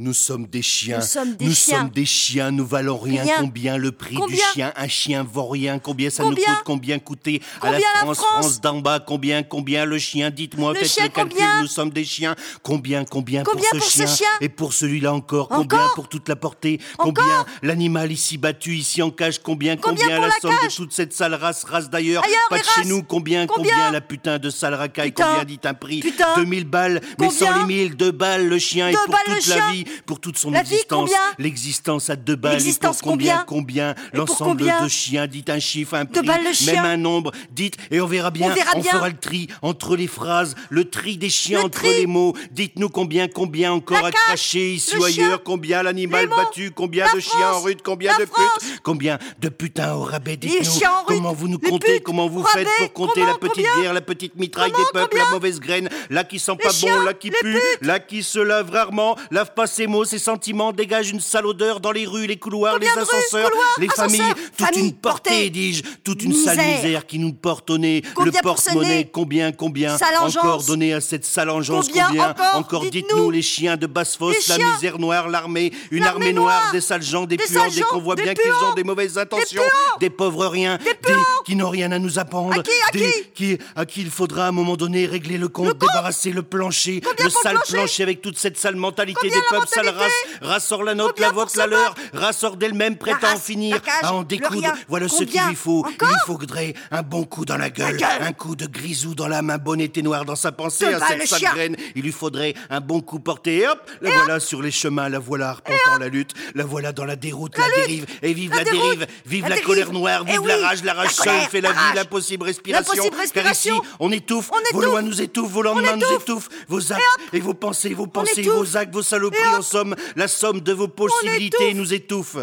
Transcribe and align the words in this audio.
Nous 0.00 0.14
sommes 0.14 0.46
des 0.46 0.62
chiens. 0.62 0.98
Nous 0.98 1.04
sommes 1.04 1.34
des 1.34 1.44
Nous 1.46 1.54
chiens. 1.54 1.78
sommes 1.80 1.90
des 1.90 2.04
chiens. 2.06 2.50
Nous 2.52 2.64
valons 2.64 2.98
rien. 2.98 3.24
Combien 3.40 3.76
le 3.76 3.90
prix 3.90 4.16
du 4.28 4.36
chien? 4.54 4.72
Un 4.76 4.86
chien 4.86 5.24
vaut 5.24 5.48
rien. 5.48 5.80
Combien 5.80 6.08
ça 6.08 6.22
Combien 6.22 6.46
nous 6.46 6.54
coûte? 6.54 6.64
Combien 6.64 6.98
coûter 7.00 7.42
à 7.60 7.72
la 7.72 7.80
France, 7.80 8.18
France? 8.18 8.60
D'en 8.60 8.78
bas 8.78 9.00
Combien? 9.00 9.42
Combien 9.42 9.84
le 9.84 9.98
chien? 9.98 10.30
Dites-moi, 10.30 10.72
faites 10.76 10.86
chien, 10.88 11.02
le 11.04 11.08
calcul. 11.08 11.42
Nous 11.62 11.66
sommes 11.66 11.90
des 11.90 12.04
chiens. 12.04 12.36
Combien 12.62 13.04
Combien, 13.04 13.42
pour 13.42 13.54
pour 13.54 13.82
ce 13.84 14.06
ce 14.06 14.16
chien, 14.18 14.28
Et 14.40 14.48
pour 14.48 14.72
celui-là 14.72 15.12
encore 15.12 15.48
Combien 15.48 15.88
pour 15.96 16.08
toute 16.08 16.28
la 16.28 16.36
portée? 16.36 16.80
Combien 16.96 17.44
l'animal 17.62 18.12
ici 18.12 18.38
battu, 18.38 18.76
ici 18.76 19.02
en 19.02 19.10
cage? 19.10 19.40
Combien 19.42 19.76
Combien 19.76 20.20
la 20.20 20.28
la 20.28 20.30
somme 20.40 20.54
de 20.62 20.72
toute 20.72 20.92
cette 20.92 21.12
sale 21.12 21.34
race 21.34 21.64
Race 21.64 21.90
d'ailleurs? 21.90 22.22
Ailleurs, 22.24 22.38
Pas 22.50 22.58
de 22.60 22.64
chez 22.64 22.84
nous. 22.84 23.02
Combien 23.02 23.48
Combien? 23.48 23.90
la 23.90 24.00
putain 24.00 24.38
de 24.38 24.48
sale 24.48 24.74
racaille? 24.74 25.12
Combien 25.12 25.44
dit 25.44 25.58
un 25.64 25.74
prix? 25.74 25.98
Putain. 26.00 26.36
2000 26.36 26.64
balles 26.66 27.00
Mais 27.18 27.30
sans 27.30 27.58
les 27.58 27.64
mille, 27.64 27.96
deux 27.96 28.12
balles 28.12 28.46
le 28.46 28.58
chien 28.60 28.90
Et 28.90 28.92
pour 28.92 29.16
toute 29.24 29.46
la 29.48 29.70
vie 29.72 29.84
Pour 30.06 30.20
toute 30.20 30.38
son 30.38 30.50
La 30.50 30.60
existence 30.60 31.10
L'existence 31.38 32.10
à 32.10 32.16
deux 32.16 32.36
balles. 32.36 32.54
L'existence, 32.54 33.00
combien 33.02 33.44
combien 33.46 33.94
L'ensemble 34.12 34.64
de 34.82 34.88
chiens. 34.88 35.26
Dites 35.26 35.50
un 35.50 35.58
chiffre, 35.58 35.94
un 35.94 36.04
prix, 36.06 36.22
balles 36.22 36.44
le 36.44 36.52
chien. 36.52 36.74
même 36.74 36.84
un 36.84 36.96
nombre. 36.96 37.32
Dites 37.50 37.76
et 37.90 38.00
on 38.00 38.06
verra 38.06 38.30
bien. 38.30 38.50
On 38.50 38.54
verra 38.54 38.74
bien. 38.74 38.92
fera 38.92 39.08
le 39.08 39.16
tri 39.16 39.48
entre 39.62 39.96
les 39.96 40.06
phrases, 40.06 40.54
le 40.70 40.88
tri 40.88 41.16
des 41.16 41.30
chiens 41.30 41.58
Le 41.60 41.64
entre 41.66 41.80
tri. 41.80 41.88
les 42.00 42.06
mots. 42.06 42.34
Dites-nous 42.50 42.88
combien, 42.88 43.28
combien 43.28 43.72
encore 43.72 44.02
La 44.02 44.08
à 44.08 44.12
cracher 44.12 44.74
ici 44.74 44.96
ou 44.96 45.04
ailleurs. 45.04 45.42
Combien 45.42 45.82
l'animal 45.82 46.28
battu. 46.28 46.70
Combien 46.70 47.06
de 47.14 47.20
chiens 47.20 47.32
en 47.38 47.52
France, 47.52 47.64
rue. 47.64 47.76
Combien 47.82 48.18
de 48.18 48.26
France. 48.26 48.58
putes. 48.60 48.80
Combien 48.82 49.18
de 49.40 49.48
putains 49.48 49.94
au 49.94 50.02
rabais. 50.02 50.36
Dites-nous 50.36 50.80
comment 51.06 51.32
vous 51.32 51.48
nous 51.48 51.58
comptez. 51.58 51.94
putes, 51.94 52.02
Comment 52.04 52.28
vous 52.28 52.42
rabais, 52.42 52.64
faites 52.64 52.76
pour 52.78 52.92
compter 53.06 53.20
comment, 53.20 53.32
la 53.32 53.38
petite 53.38 53.66
guerre, 53.80 53.92
la 53.92 54.00
petite 54.00 54.36
mitraille 54.36 54.70
Comment, 54.72 54.84
des 54.84 54.90
peuples, 54.92 55.16
la 55.18 55.30
mauvaise 55.30 55.60
graine, 55.60 55.88
là 56.10 56.24
qui 56.24 56.38
sent 56.38 56.56
pas 56.62 56.70
bon, 56.80 57.00
là 57.00 57.14
qui 57.14 57.30
pue, 57.30 57.58
là 57.82 57.98
qui 58.00 58.22
se 58.22 58.38
lave 58.38 58.70
rarement, 58.70 59.16
lave 59.30 59.52
pas 59.54 59.66
ses 59.78 59.86
mots, 59.86 60.04
ses 60.04 60.18
sentiments, 60.18 60.72
dégage 60.72 61.10
une 61.10 61.20
sale 61.20 61.46
odeur 61.46 61.78
dans 61.78 61.92
les 61.92 62.04
rues, 62.04 62.26
les 62.26 62.36
couloirs, 62.36 62.74
Combien 62.74 62.92
les 62.96 63.00
ascenseurs, 63.00 63.48
couloirs, 63.48 63.74
les 63.78 63.86
familles, 63.86 64.20
ascenseurs, 64.22 64.44
toute 64.56 64.66
famille, 64.66 64.88
une 64.88 64.92
portée, 64.92 65.30
portée. 65.30 65.50
dis-je, 65.50 65.82
toute 66.02 66.22
une 66.24 66.32
sale 66.32 66.58
Misère. 66.58 67.06
qui 67.06 67.20
nous 67.20 67.32
porte 67.32 67.70
au 67.70 67.78
nez, 67.78 68.02
Combien 68.16 68.32
le 68.32 68.42
porte-monnaie, 68.42 69.08
combien, 69.12 69.52
combien, 69.52 69.96
encore 70.20 70.64
donné 70.64 70.94
à 70.94 71.00
cette 71.00 71.24
salangeance, 71.24 71.86
Combien 71.86 72.34
encore 72.54 72.80
dites-nous 72.82 72.98
Dites-nous. 72.98 73.30
les 73.30 73.42
chiens 73.42 73.76
de 73.76 73.86
basse-fosse, 73.86 74.48
la 74.48 74.58
misère 74.58 74.98
noire, 74.98 75.28
l'armée, 75.28 75.72
une 75.92 76.02
armée 76.02 76.32
noire, 76.32 76.72
des 76.72 76.80
sales 76.80 77.02
gens, 77.02 77.24
des, 77.24 77.36
puants, 77.36 77.68
des 77.72 77.82
qu'on 77.82 78.00
voit 78.00 78.16
bien 78.16 78.34
qu'ils 78.34 78.50
ont 78.68 78.74
des 78.74 78.82
mauvaises 78.82 79.16
intentions, 79.16 79.62
des 80.00 80.10
pauvres 80.10 80.46
riens, 80.46 80.78
des. 80.78 81.14
Qui 81.48 81.56
n'ont 81.56 81.70
rien 81.70 81.90
à 81.92 81.98
nous 81.98 82.18
apprendre, 82.18 82.60
À 82.60 82.62
qui, 82.62 82.70
à 82.70 82.92
des 82.92 83.10
qui 83.32 83.56
qui, 83.56 83.58
à 83.74 83.86
qui 83.86 84.02
il 84.02 84.10
faudra 84.10 84.44
à 84.44 84.48
un 84.48 84.52
moment 84.52 84.76
donné 84.76 85.06
régler 85.06 85.38
le 85.38 85.48
compte, 85.48 85.78
débarrasser 85.78 86.30
le 86.30 86.42
plancher, 86.42 87.00
Combien 87.00 87.24
le 87.24 87.30
sale 87.30 87.54
plancher 87.54 87.72
plancher 87.72 88.02
avec 88.02 88.20
toute 88.20 88.36
cette 88.36 88.58
sale 88.58 88.76
mentalité 88.76 89.18
Combien 89.30 89.38
des 89.38 89.46
peuples, 89.48 89.68
sale 89.68 89.94
race, 90.42 90.70
hors 90.70 90.82
la 90.82 90.94
nôtre, 90.94 91.14
Combien 91.14 91.28
la 91.28 91.32
vôtre, 91.32 91.52
la 91.56 91.66
leur, 91.66 91.94
hors 92.42 92.56
d'elle-même, 92.58 92.98
prête 92.98 93.24
à 93.24 93.32
en 93.32 93.38
finir, 93.38 93.80
cage, 93.80 93.94
à 94.02 94.12
en 94.12 94.24
découdre. 94.24 94.74
Voilà 94.88 95.08
ce 95.08 95.24
qu'il 95.24 95.40
lui 95.48 95.54
faut. 95.54 95.78
Encore 95.78 95.94
il 96.02 96.08
lui 96.08 96.20
faudrait 96.26 96.74
un 96.90 97.02
bon 97.02 97.24
coup 97.24 97.46
dans 97.46 97.56
la 97.56 97.70
gueule, 97.70 97.96
gueule. 97.96 98.10
un 98.20 98.32
coup 98.32 98.54
de 98.54 98.66
grisou 98.66 99.14
dans 99.14 99.28
la 99.28 99.40
main 99.40 99.56
bonne 99.56 99.80
et 99.80 99.90
noire 100.02 100.26
dans 100.26 100.36
sa 100.36 100.52
pensée, 100.52 100.84
à 100.84 100.98
balles 100.98 101.08
cette 101.08 101.20
le 101.20 101.26
sale 101.26 101.54
graine. 101.54 101.76
Il 101.96 102.02
lui 102.02 102.12
faudrait 102.12 102.52
un 102.68 102.82
bon 102.82 103.00
coup 103.00 103.20
porté. 103.20 103.60
Et 103.60 103.68
hop, 103.68 103.90
la 104.02 104.10
voilà 104.10 104.38
sur 104.38 104.60
les 104.60 104.70
chemins, 104.70 105.08
la 105.08 105.18
voilà 105.18 105.48
arpentant 105.48 105.96
la 105.98 106.08
lutte, 106.08 106.34
la 106.54 106.66
voilà 106.66 106.92
dans 106.92 107.06
la 107.06 107.16
déroute, 107.16 107.56
la, 107.56 107.64
dérive. 107.74 108.04
Et 108.20 108.34
vive 108.34 108.54
la, 108.54 108.64
dérive, 108.64 109.06
vive 109.24 109.48
la 109.48 109.58
colère 109.60 109.92
noire, 109.92 110.24
Eh 110.28 110.32
vive 110.32 110.46
la 110.46 110.56
rage, 110.58 110.84
la 110.84 110.92
rage 110.92 111.12
seule 111.12 111.37
colère, 111.38 111.50
fait 111.50 111.60
la 111.60 111.72
vie, 111.72 111.78
rage. 111.78 111.94
l'impossible 111.96 112.44
respiration. 112.44 112.92
L'impossible 112.92 113.10
Car 113.16 113.20
respiration. 113.20 113.74
ici, 113.82 113.88
on 114.00 114.12
étouffe, 114.12 114.50
On 114.52 114.74
vos 114.76 114.82
lois 114.82 115.02
nous 115.02 115.20
étouffent, 115.22 115.50
vos 115.52 115.62
lendemains 115.62 115.96
nous 115.96 116.06
étouffe. 116.06 116.22
étouffent, 116.22 116.48
vos 116.68 116.92
actes 116.92 117.02
et 117.32 117.40
vos 117.40 117.54
pensées, 117.54 117.94
vos 117.94 118.06
pensées, 118.06 118.42
vos 118.42 118.76
actes, 118.76 118.92
vos 118.92 119.02
saloperies, 119.02 119.40
Et 119.52 119.56
en 119.56 119.62
somme, 119.62 119.94
la 120.16 120.28
somme 120.28 120.60
de 120.60 120.72
vos 120.72 120.88
possibilités 120.88 121.74
nous 121.74 121.92
étouffe. 121.94 122.36